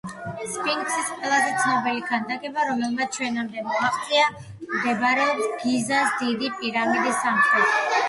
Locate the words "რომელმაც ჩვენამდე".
2.71-3.67